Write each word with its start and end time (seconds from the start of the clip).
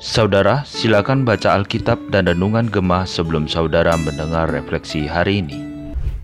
Saudara, 0.00 0.64
silakan 0.64 1.28
baca 1.28 1.52
Alkitab 1.60 2.08
dan 2.08 2.24
Renungan 2.24 2.72
Gemah 2.72 3.04
sebelum 3.04 3.44
saudara 3.44 3.92
mendengar 4.00 4.48
refleksi 4.48 5.04
hari 5.04 5.44
ini. 5.44 5.60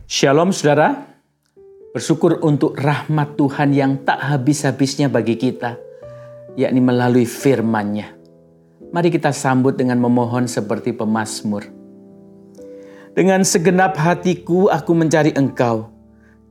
Shalom 0.08 0.48
saudara, 0.48 0.96
bersyukur 1.92 2.40
untuk 2.40 2.72
rahmat 2.80 3.36
Tuhan 3.36 3.76
yang 3.76 4.00
tak 4.08 4.16
habis-habisnya 4.16 5.12
bagi 5.12 5.36
kita, 5.36 5.76
yakni 6.56 6.80
melalui 6.80 7.28
firman-Nya. 7.28 8.16
Mari 8.96 9.12
kita 9.12 9.28
sambut 9.36 9.76
dengan 9.76 10.00
memohon 10.00 10.48
seperti 10.48 10.96
pemazmur. 10.96 11.68
Dengan 13.12 13.44
segenap 13.44 13.96
hatiku 13.96 14.72
aku 14.72 14.92
mencari 14.92 15.36
engkau, 15.36 15.95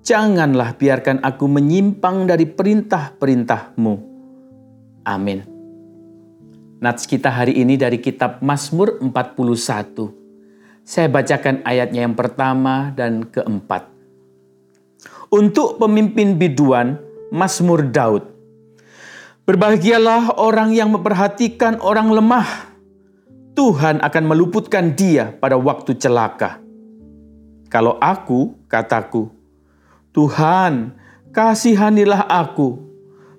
janganlah 0.05 0.77
biarkan 0.77 1.25
aku 1.25 1.49
menyimpang 1.49 2.29
dari 2.29 2.45
perintah-perintahmu. 2.45 3.93
Amin. 5.03 5.41
Nats 6.77 7.09
kita 7.09 7.33
hari 7.33 7.57
ini 7.57 7.75
dari 7.75 7.97
kitab 7.97 8.45
Mazmur 8.45 9.01
41. 9.01 10.85
Saya 10.85 11.09
bacakan 11.09 11.65
ayatnya 11.65 12.05
yang 12.05 12.13
pertama 12.13 12.93
dan 12.93 13.25
keempat. 13.25 13.89
Untuk 15.33 15.81
pemimpin 15.81 16.37
biduan, 16.37 17.01
Mazmur 17.33 17.89
Daud. 17.89 18.29
Berbahagialah 19.49 20.37
orang 20.37 20.77
yang 20.77 20.93
memperhatikan 20.93 21.81
orang 21.81 22.13
lemah. 22.13 22.69
Tuhan 23.57 23.97
akan 24.03 24.23
meluputkan 24.29 24.93
dia 24.93 25.33
pada 25.33 25.57
waktu 25.57 25.97
celaka. 25.97 26.61
Kalau 27.71 27.97
aku, 27.97 28.53
kataku, 28.69 29.31
Tuhan, 30.15 30.95
kasihanilah 31.35 32.23
aku, 32.31 32.79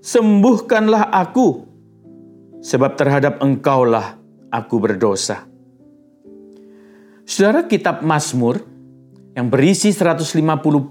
sembuhkanlah 0.05 1.09
aku, 1.09 1.65
sebab 2.61 2.93
terhadap 3.01 3.41
engkaulah 3.41 4.21
aku 4.53 4.77
berdosa. 4.77 5.49
Saudara 7.25 7.65
kitab 7.65 8.05
Mazmur 8.05 8.61
yang 9.33 9.49
berisi 9.49 9.89
150 9.89 10.37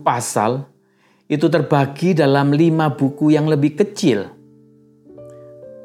pasal 0.02 0.66
itu 1.30 1.46
terbagi 1.54 2.18
dalam 2.18 2.50
lima 2.50 2.90
buku 2.90 3.38
yang 3.38 3.46
lebih 3.46 3.78
kecil. 3.78 4.34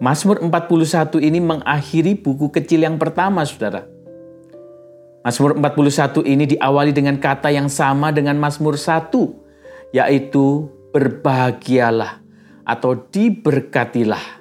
Mazmur 0.00 0.40
41 0.40 1.20
ini 1.20 1.44
mengakhiri 1.44 2.16
buku 2.16 2.48
kecil 2.48 2.88
yang 2.88 2.96
pertama, 2.96 3.44
saudara. 3.44 3.84
Mazmur 5.20 5.60
41 5.60 6.24
ini 6.24 6.56
diawali 6.56 6.96
dengan 6.96 7.20
kata 7.20 7.52
yang 7.52 7.68
sama 7.68 8.08
dengan 8.08 8.40
Mazmur 8.40 8.80
1, 8.80 9.49
yaitu 9.90 10.70
berbahagialah 10.90 12.22
atau 12.66 12.94
diberkatilah. 12.94 14.40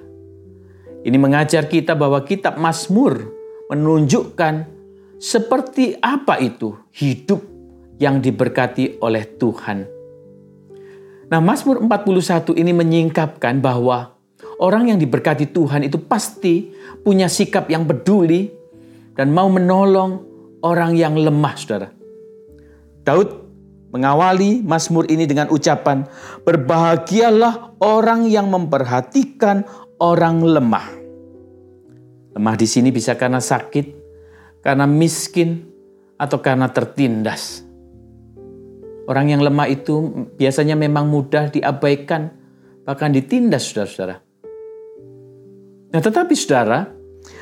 Ini 1.00 1.16
mengajar 1.16 1.66
kita 1.66 1.96
bahwa 1.96 2.20
kitab 2.22 2.60
Mazmur 2.60 3.32
menunjukkan 3.72 4.68
seperti 5.16 5.96
apa 6.00 6.36
itu 6.40 6.76
hidup 6.92 7.40
yang 8.00 8.20
diberkati 8.20 9.00
oleh 9.04 9.24
Tuhan. 9.36 9.78
Nah, 11.30 11.38
Mazmur 11.38 11.78
41 11.78 12.58
ini 12.58 12.72
menyingkapkan 12.74 13.62
bahwa 13.62 14.18
orang 14.58 14.90
yang 14.90 14.98
diberkati 14.98 15.54
Tuhan 15.54 15.86
itu 15.86 16.02
pasti 16.02 16.74
punya 17.06 17.30
sikap 17.30 17.70
yang 17.70 17.86
peduli 17.86 18.50
dan 19.14 19.30
mau 19.30 19.46
menolong 19.46 20.26
orang 20.64 20.96
yang 20.98 21.14
lemah, 21.14 21.54
Saudara. 21.54 21.88
Daud 23.06 23.39
mengawali 23.90 24.62
Mazmur 24.62 25.06
ini 25.10 25.26
dengan 25.26 25.50
ucapan, 25.50 26.06
"Berbahagialah 26.46 27.78
orang 27.82 28.26
yang 28.30 28.50
memperhatikan 28.50 29.66
orang 30.00 30.40
lemah. 30.42 30.86
Lemah 32.34 32.54
di 32.56 32.66
sini 32.66 32.88
bisa 32.94 33.18
karena 33.18 33.42
sakit, 33.42 33.86
karena 34.62 34.86
miskin, 34.88 35.70
atau 36.20 36.36
karena 36.44 36.68
tertindas. 36.68 37.64
Orang 39.08 39.32
yang 39.32 39.40
lemah 39.40 39.66
itu 39.72 40.28
biasanya 40.36 40.76
memang 40.76 41.08
mudah 41.08 41.48
diabaikan, 41.48 42.30
bahkan 42.84 43.10
ditindas 43.10 43.72
saudara-saudara. 43.72 44.16
Nah 45.90 46.00
tetapi 46.04 46.34
saudara, 46.36 46.86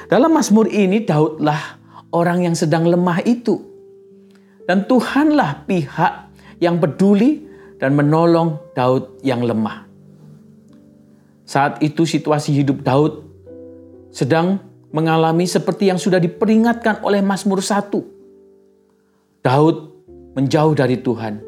dalam 0.08 0.32
Mazmur 0.32 0.70
ini 0.72 1.04
Daudlah 1.04 1.76
orang 2.14 2.48
yang 2.48 2.56
sedang 2.56 2.88
lemah 2.88 3.20
itu. 3.26 3.60
Dan 4.64 4.84
Tuhanlah 4.88 5.64
pihak 5.68 6.27
yang 6.58 6.82
peduli 6.82 7.46
dan 7.78 7.94
menolong 7.94 8.58
Daud 8.74 9.22
yang 9.22 9.42
lemah. 9.42 9.86
Saat 11.48 11.80
itu 11.80 12.04
situasi 12.04 12.52
hidup 12.52 12.84
Daud 12.84 13.24
sedang 14.12 14.60
mengalami 14.92 15.48
seperti 15.48 15.88
yang 15.88 15.96
sudah 15.96 16.20
diperingatkan 16.20 17.00
oleh 17.06 17.24
Mazmur 17.24 17.64
1. 17.64 17.88
Daud 19.40 19.76
menjauh 20.36 20.74
dari 20.76 21.00
Tuhan, 21.00 21.40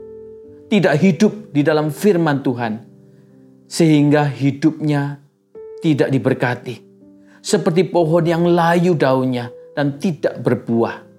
tidak 0.70 0.94
hidup 1.03 1.53
di 1.53 1.60
dalam 1.60 1.91
firman 1.93 2.41
Tuhan, 2.41 2.72
sehingga 3.66 4.25
hidupnya 4.25 5.20
tidak 5.84 6.09
diberkati. 6.09 6.88
Seperti 7.41 7.88
pohon 7.88 8.25
yang 8.25 8.44
layu 8.44 8.93
daunnya 8.93 9.49
dan 9.72 9.97
tidak 9.97 10.44
berbuah. 10.44 11.09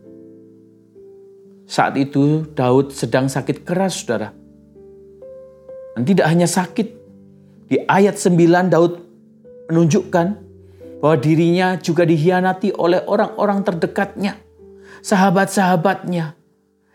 Saat 1.72 1.96
itu 1.96 2.52
Daud 2.52 2.92
sedang 2.92 3.32
sakit 3.32 3.64
keras, 3.64 4.04
saudara. 4.04 4.36
Dan 5.96 6.04
tidak 6.04 6.28
hanya 6.28 6.44
sakit, 6.44 6.88
di 7.72 7.80
ayat 7.88 8.20
9 8.20 8.68
Daud 8.68 9.00
menunjukkan 9.72 10.28
bahwa 11.00 11.16
dirinya 11.16 11.80
juga 11.80 12.04
dihianati 12.04 12.76
oleh 12.76 13.00
orang-orang 13.08 13.64
terdekatnya, 13.64 14.36
sahabat-sahabatnya 15.00 16.36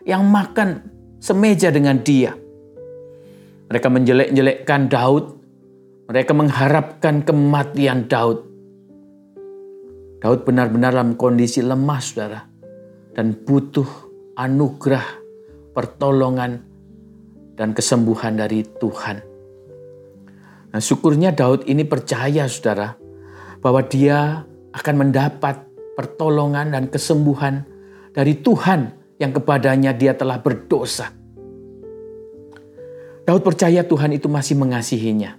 yang 0.05 0.21
makan 0.29 0.85
semeja 1.17 1.73
dengan 1.73 1.97
dia. 2.05 2.37
Mereka 3.73 3.89
menjelek-jelekkan 3.89 4.93
Daud, 4.93 5.25
mereka 6.05 6.37
mengharapkan 6.37 7.25
kematian 7.25 8.05
Daud. 8.05 8.45
Daud 10.21 10.45
benar-benar 10.45 10.93
dalam 10.93 11.17
kondisi 11.17 11.65
lemah, 11.65 11.97
saudara, 11.97 12.45
dan 13.17 13.33
butuh 13.33 14.06
anugerah, 14.37 15.03
pertolongan, 15.73 16.61
dan 17.57 17.73
kesembuhan 17.73 18.37
dari 18.37 18.61
Tuhan. 18.61 19.17
Nah, 20.69 20.81
syukurnya 20.81 21.33
Daud 21.33 21.65
ini 21.65 21.81
percaya, 21.81 22.45
saudara, 22.45 22.93
bahwa 23.57 23.81
dia 23.81 24.45
akan 24.77 24.95
mendapat 24.95 25.65
pertolongan 25.97 26.69
dan 26.69 26.85
kesembuhan 26.93 27.65
dari 28.13 28.37
Tuhan 28.37 28.93
yang 29.17 29.33
kepadanya 29.33 29.97
dia 29.97 30.13
telah 30.13 30.37
berdosa. 30.37 31.09
Daud 33.25 33.41
percaya 33.41 33.81
Tuhan 33.81 34.13
itu 34.13 34.29
masih 34.29 34.53
mengasihinya. 34.53 35.33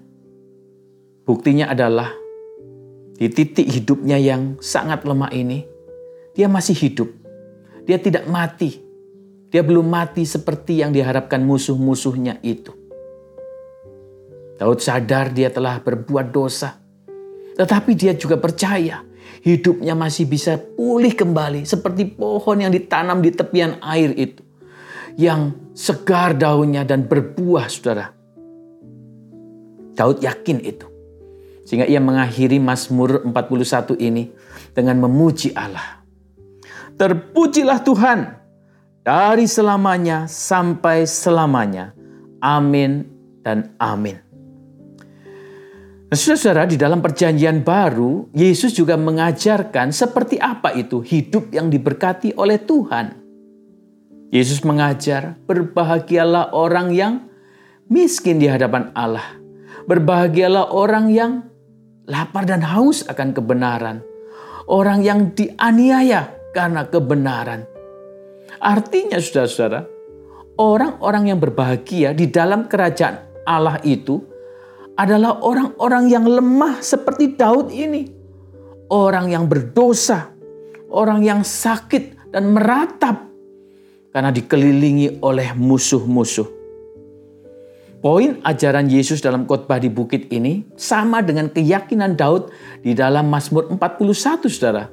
Buktinya 1.22 1.70
adalah 1.70 2.10
di 3.14 3.30
titik 3.30 3.70
hidupnya 3.70 4.18
yang 4.18 4.58
sangat 4.58 5.06
lemah 5.06 5.30
ini, 5.30 5.62
dia 6.34 6.50
masih 6.50 6.74
hidup. 6.74 7.08
Dia 7.86 7.96
tidak 8.02 8.26
mati. 8.26 8.87
Dia 9.48 9.64
belum 9.64 9.88
mati 9.88 10.28
seperti 10.28 10.84
yang 10.84 10.92
diharapkan 10.92 11.40
musuh-musuhnya 11.40 12.44
itu. 12.44 12.76
Daud 14.60 14.82
sadar 14.84 15.32
dia 15.32 15.48
telah 15.48 15.80
berbuat 15.80 16.28
dosa. 16.28 16.76
Tetapi 17.56 17.90
dia 17.96 18.12
juga 18.12 18.36
percaya 18.36 19.02
hidupnya 19.40 19.96
masih 19.96 20.28
bisa 20.28 20.58
pulih 20.58 21.14
kembali 21.14 21.64
seperti 21.64 22.12
pohon 22.12 22.60
yang 22.60 22.72
ditanam 22.74 23.24
di 23.24 23.32
tepian 23.32 23.80
air 23.80 24.12
itu. 24.18 24.44
Yang 25.18 25.56
segar 25.74 26.36
daunnya 26.36 26.84
dan 26.84 27.08
berbuah 27.08 27.66
saudara. 27.72 28.12
Daud 29.96 30.22
yakin 30.22 30.58
itu. 30.62 30.86
Sehingga 31.66 31.88
ia 31.88 31.98
mengakhiri 31.98 32.60
Mazmur 32.62 33.24
41 33.26 33.98
ini 33.98 34.30
dengan 34.76 35.02
memuji 35.02 35.56
Allah. 35.56 36.04
Terpujilah 36.98 37.82
Tuhan 37.82 38.37
dari 39.08 39.48
selamanya 39.48 40.28
sampai 40.28 41.08
selamanya. 41.08 41.96
Amin 42.44 43.08
dan 43.40 43.72
amin. 43.80 44.20
Nah, 46.12 46.16
saudara, 46.16 46.68
di 46.68 46.76
dalam 46.76 47.00
perjanjian 47.00 47.64
baru, 47.64 48.28
Yesus 48.36 48.76
juga 48.76 49.00
mengajarkan 49.00 49.96
seperti 49.96 50.36
apa 50.36 50.76
itu 50.76 51.00
hidup 51.00 51.48
yang 51.56 51.72
diberkati 51.72 52.36
oleh 52.36 52.60
Tuhan. 52.60 53.16
Yesus 54.28 54.60
mengajar, 54.60 55.40
berbahagialah 55.48 56.52
orang 56.52 56.92
yang 56.92 57.32
miskin 57.88 58.36
di 58.36 58.44
hadapan 58.44 58.92
Allah. 58.92 59.24
Berbahagialah 59.88 60.68
orang 60.68 61.08
yang 61.08 61.32
lapar 62.04 62.44
dan 62.44 62.60
haus 62.60 63.08
akan 63.08 63.32
kebenaran. 63.32 64.04
Orang 64.68 65.00
yang 65.00 65.32
dianiaya 65.32 66.28
karena 66.52 66.84
kebenaran. 66.84 67.77
Artinya 68.58 69.18
saudara-saudara, 69.22 69.86
orang-orang 70.58 71.34
yang 71.34 71.38
berbahagia 71.38 72.10
di 72.14 72.26
dalam 72.26 72.66
kerajaan 72.66 73.46
Allah 73.46 73.78
itu 73.86 74.18
adalah 74.98 75.38
orang-orang 75.40 76.10
yang 76.10 76.26
lemah 76.26 76.82
seperti 76.82 77.38
Daud 77.38 77.70
ini. 77.70 78.10
Orang 78.88 79.30
yang 79.30 79.46
berdosa, 79.46 80.32
orang 80.90 81.22
yang 81.22 81.40
sakit 81.46 82.32
dan 82.34 82.50
meratap 82.50 83.28
karena 84.10 84.32
dikelilingi 84.32 85.22
oleh 85.22 85.54
musuh-musuh. 85.54 86.48
Poin 87.98 88.38
ajaran 88.46 88.86
Yesus 88.86 89.18
dalam 89.18 89.42
khotbah 89.42 89.82
di 89.82 89.90
bukit 89.90 90.30
ini 90.30 90.62
sama 90.78 91.18
dengan 91.18 91.50
keyakinan 91.50 92.14
Daud 92.14 92.50
di 92.78 92.94
dalam 92.94 93.26
Mazmur 93.26 93.74
41, 93.74 94.46
Saudara. 94.46 94.86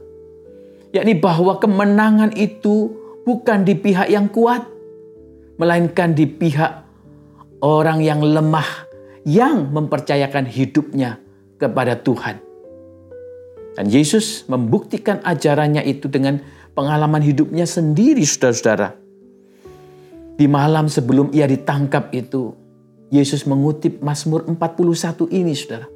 Yakni 0.90 1.14
bahwa 1.22 1.62
kemenangan 1.62 2.34
itu 2.34 3.05
bukan 3.26 3.66
di 3.66 3.74
pihak 3.74 4.08
yang 4.08 4.30
kuat, 4.30 4.64
melainkan 5.58 6.14
di 6.14 6.30
pihak 6.30 6.86
orang 7.66 8.00
yang 8.06 8.22
lemah 8.22 8.86
yang 9.26 9.74
mempercayakan 9.74 10.46
hidupnya 10.46 11.18
kepada 11.58 11.98
Tuhan. 11.98 12.38
Dan 13.76 13.92
Yesus 13.92 14.48
membuktikan 14.48 15.20
ajarannya 15.26 15.84
itu 15.84 16.08
dengan 16.08 16.40
pengalaman 16.78 17.20
hidupnya 17.20 17.68
sendiri, 17.68 18.24
saudara-saudara. 18.24 18.96
Di 20.36 20.46
malam 20.48 20.88
sebelum 20.88 21.34
ia 21.36 21.50
ditangkap 21.50 22.14
itu, 22.16 22.56
Yesus 23.12 23.44
mengutip 23.44 24.00
Mazmur 24.00 24.48
41 24.48 25.28
ini, 25.34 25.52
saudara. 25.52 25.88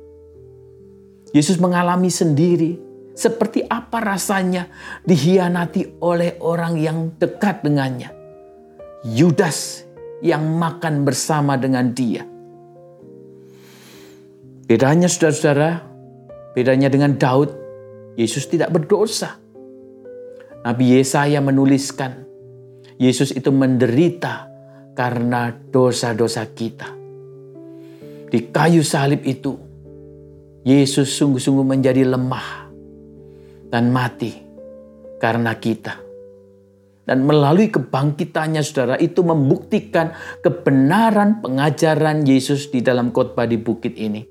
Yesus 1.31 1.61
mengalami 1.61 2.09
sendiri 2.09 2.88
seperti 3.19 3.67
apa 3.67 3.99
rasanya 3.99 4.71
dihianati 5.03 5.99
oleh 5.99 6.39
orang 6.39 6.79
yang 6.79 6.97
dekat 7.19 7.59
dengannya. 7.67 8.15
Yudas 9.03 9.83
yang 10.23 10.55
makan 10.55 11.03
bersama 11.03 11.59
dengan 11.59 11.91
dia. 11.91 12.23
Bedanya 14.63 15.11
saudara-saudara, 15.11 15.83
bedanya 16.55 16.87
dengan 16.87 17.19
Daud, 17.19 17.51
Yesus 18.15 18.47
tidak 18.47 18.71
berdosa. 18.71 19.35
Nabi 20.63 20.95
Yesaya 20.99 21.43
menuliskan, 21.43 22.23
Yesus 22.99 23.35
itu 23.35 23.51
menderita 23.51 24.47
karena 24.95 25.51
dosa-dosa 25.51 26.47
kita. 26.55 26.87
Di 28.29 28.51
kayu 28.51 28.83
salib 28.83 29.23
itu, 29.27 29.55
Yesus 30.67 31.15
sungguh-sungguh 31.17 31.65
menjadi 31.65 32.03
lemah 32.05 32.68
dan 33.69 33.93
mati 33.93 34.33
karena 35.21 35.55
kita. 35.57 35.95
Dan 37.09 37.25
melalui 37.25 37.73
kebangkitannya 37.73 38.61
saudara 38.61 38.95
itu 39.01 39.25
membuktikan 39.25 40.13
kebenaran 40.45 41.41
pengajaran 41.41 42.21
Yesus 42.21 42.69
di 42.69 42.85
dalam 42.85 43.09
khotbah 43.09 43.49
di 43.49 43.57
bukit 43.57 43.97
ini. 43.97 44.21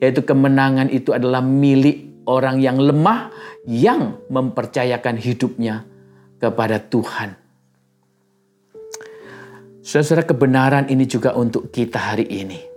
Yaitu 0.00 0.24
kemenangan 0.24 0.88
itu 0.88 1.12
adalah 1.12 1.44
milik 1.44 2.24
orang 2.24 2.64
yang 2.64 2.80
lemah 2.80 3.28
yang 3.68 4.24
mempercayakan 4.32 5.20
hidupnya 5.20 5.84
kepada 6.40 6.80
Tuhan. 6.80 7.36
Saudara, 9.84 10.24
kebenaran 10.24 10.88
ini 10.88 11.04
juga 11.04 11.36
untuk 11.36 11.68
kita 11.68 12.12
hari 12.12 12.24
ini 12.24 12.68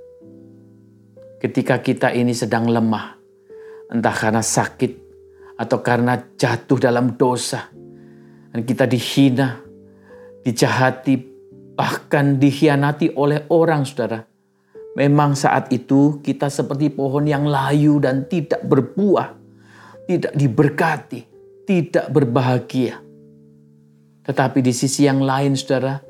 ketika 1.42 1.82
kita 1.82 2.14
ini 2.14 2.38
sedang 2.38 2.70
lemah, 2.70 3.18
entah 3.90 4.14
karena 4.14 4.46
sakit 4.46 5.11
atau 5.62 5.78
karena 5.86 6.18
jatuh 6.34 6.82
dalam 6.82 7.14
dosa, 7.14 7.70
dan 8.50 8.66
kita 8.66 8.90
dihina, 8.90 9.62
dijahati, 10.42 11.22
bahkan 11.78 12.42
dikhianati 12.42 13.14
oleh 13.14 13.46
orang, 13.54 13.86
saudara. 13.86 14.26
Memang 14.98 15.38
saat 15.38 15.70
itu 15.70 16.20
kita 16.26 16.50
seperti 16.50 16.90
pohon 16.90 17.30
yang 17.30 17.46
layu 17.46 18.02
dan 18.02 18.26
tidak 18.26 18.66
berbuah, 18.66 19.38
tidak 20.10 20.34
diberkati, 20.34 21.22
tidak 21.70 22.10
berbahagia. 22.10 22.98
Tetapi 24.26 24.60
di 24.66 24.74
sisi 24.74 25.06
yang 25.06 25.22
lain, 25.22 25.54
saudara, 25.54 26.02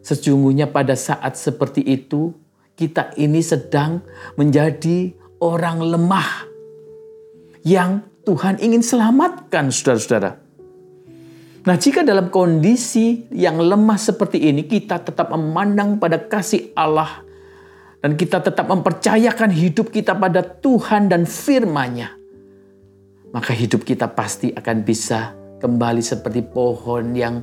sesungguhnya 0.00 0.70
pada 0.70 0.94
saat 0.94 1.34
seperti 1.34 1.82
itu 1.82 2.32
kita 2.78 3.12
ini 3.18 3.42
sedang 3.42 4.00
menjadi 4.40 5.12
orang 5.42 5.84
lemah 5.84 6.30
yang 7.60 8.13
Tuhan 8.24 8.56
ingin 8.58 8.80
selamatkan, 8.80 9.68
saudara-saudara. 9.68 10.40
Nah, 11.64 11.76
jika 11.80 12.04
dalam 12.04 12.28
kondisi 12.28 13.24
yang 13.32 13.56
lemah 13.56 13.96
seperti 13.96 14.52
ini, 14.52 14.68
kita 14.68 15.00
tetap 15.00 15.32
memandang 15.32 15.96
pada 15.96 16.20
kasih 16.20 16.76
Allah 16.76 17.24
dan 18.04 18.20
kita 18.20 18.44
tetap 18.44 18.68
mempercayakan 18.68 19.48
hidup 19.48 19.88
kita 19.88 20.12
pada 20.12 20.44
Tuhan 20.44 21.08
dan 21.08 21.24
firman-Nya, 21.24 22.12
maka 23.32 23.56
hidup 23.56 23.80
kita 23.80 24.12
pasti 24.12 24.52
akan 24.52 24.76
bisa 24.84 25.32
kembali 25.56 26.04
seperti 26.04 26.44
pohon 26.44 27.16
yang 27.16 27.40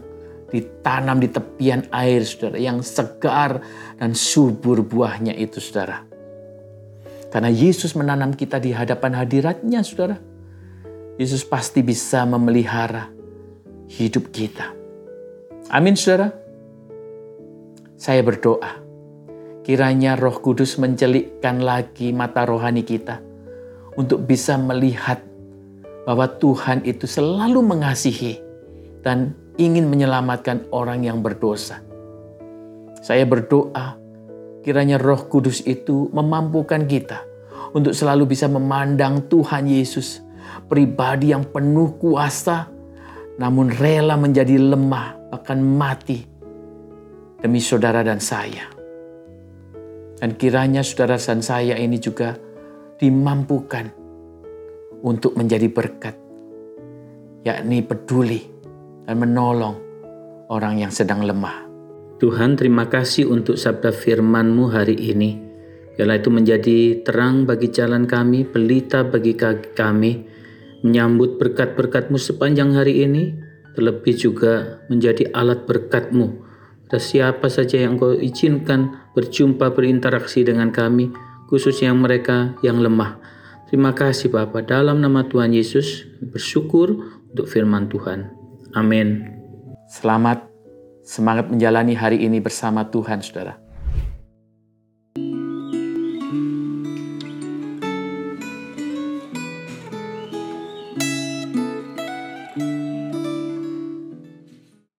ditanam 0.53 1.17
di 1.17 1.33
tepian 1.33 1.89
air, 1.89 2.21
saudara, 2.21 2.61
yang 2.61 2.85
segar 2.85 3.57
dan 3.97 4.13
subur 4.13 4.85
buahnya 4.85 5.33
itu, 5.33 5.57
saudara. 5.57 6.05
Karena 7.33 7.49
Yesus 7.49 7.97
menanam 7.97 8.37
kita 8.37 8.61
di 8.61 8.69
hadapan 8.69 9.17
hadiratnya, 9.17 9.81
saudara. 9.81 10.30
Yesus 11.19 11.43
pasti 11.43 11.83
bisa 11.83 12.23
memelihara 12.23 13.11
hidup 13.91 14.31
kita. 14.31 14.71
Amin, 15.71 15.95
saudara. 15.95 16.31
Saya 17.99 18.23
berdoa, 18.25 18.81
kiranya 19.63 20.17
roh 20.17 20.39
kudus 20.41 20.79
mencelikkan 20.81 21.61
lagi 21.61 22.09
mata 22.15 22.47
rohani 22.47 22.81
kita 22.81 23.21
untuk 23.95 24.25
bisa 24.25 24.57
melihat 24.57 25.21
bahwa 26.07 26.25
Tuhan 26.25 26.81
itu 26.87 27.05
selalu 27.05 27.61
mengasihi 27.61 28.41
dan 29.05 29.37
ingin 29.61 29.85
menyelamatkan 29.89 30.69
orang 30.73 31.05
yang 31.05 31.21
berdosa. 31.21 31.83
Saya 33.01 33.25
berdoa, 33.25 33.97
kiranya 34.61 35.01
Roh 35.01 35.25
Kudus 35.25 35.65
itu 35.65 36.09
memampukan 36.13 36.85
kita 36.85 37.25
untuk 37.73 37.97
selalu 37.97 38.33
bisa 38.33 38.45
memandang 38.45 39.25
Tuhan 39.25 39.65
Yesus, 39.65 40.21
pribadi 40.67 41.31
yang 41.31 41.47
penuh 41.47 41.95
kuasa, 41.99 42.67
namun 43.37 43.71
rela 43.71 44.15
menjadi 44.15 44.55
lemah, 44.55 45.31
bahkan 45.31 45.59
mati 45.59 46.23
demi 47.41 47.59
saudara 47.59 48.05
dan 48.05 48.21
saya. 48.21 48.69
Dan 50.21 50.37
kiranya 50.37 50.85
saudara 50.85 51.17
dan 51.17 51.41
saya 51.41 51.73
ini 51.73 51.97
juga 51.97 52.37
dimampukan 53.01 53.89
untuk 55.01 55.33
menjadi 55.33 55.65
berkat, 55.65 56.13
yakni 57.41 57.81
peduli 57.81 58.45
dan 59.09 59.17
menolong 59.17 59.75
orang 60.53 60.77
yang 60.77 60.93
sedang 60.93 61.25
lemah. 61.25 61.65
Tuhan 62.21 62.53
terima 62.53 62.85
kasih 62.85 63.25
untuk 63.25 63.57
sabda 63.57 63.89
firman-Mu 63.89 64.69
hari 64.69 64.93
ini. 64.93 65.41
Biarlah 65.97 66.21
itu 66.21 66.29
menjadi 66.29 67.01
terang 67.01 67.49
bagi 67.49 67.73
jalan 67.73 68.05
kami, 68.05 68.45
pelita 68.45 69.01
bagi 69.01 69.33
kami, 69.73 70.11
menyambut 70.81 71.37
berkat-berkat-Mu 71.37 72.17
sepanjang 72.17 72.73
hari 72.73 73.05
ini, 73.05 73.37
terlebih 73.73 74.17
juga 74.17 74.83
menjadi 74.91 75.29
alat 75.33 75.65
berkat-Mu. 75.65 76.27
Dan 76.91 76.99
siapa 76.99 77.47
saja 77.47 77.79
yang 77.79 77.95
Kau 77.95 78.11
izinkan 78.11 79.13
berjumpa 79.15 79.71
berinteraksi 79.71 80.43
dengan 80.43 80.75
kami, 80.75 81.13
khususnya 81.47 81.95
mereka 81.95 82.59
yang 82.59 82.83
lemah. 82.83 83.17
Terima 83.71 83.95
kasih 83.95 84.27
Bapa 84.27 84.59
dalam 84.59 84.99
nama 84.99 85.23
Tuhan 85.23 85.55
Yesus 85.55 86.03
bersyukur 86.19 86.91
untuk 87.31 87.47
firman 87.47 87.87
Tuhan. 87.87 88.27
Amin. 88.75 89.23
Selamat, 89.87 90.43
semangat 91.07 91.47
menjalani 91.47 91.95
hari 91.95 92.27
ini 92.27 92.43
bersama 92.43 92.83
Tuhan, 92.91 93.23
saudara. 93.23 93.70